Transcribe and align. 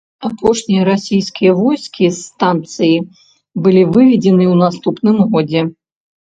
Апошнія 0.27 0.85
расійскія 0.89 1.51
войскі 1.59 2.09
з 2.15 2.23
станцыі 2.29 2.97
былі 3.63 3.87
выведзены 3.93 4.43
ў 4.53 4.59
наступным 4.65 5.17
годзе. 5.33 5.61